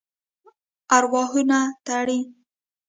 [0.97, 1.41] ارواحو
[1.85, 2.19] تړي.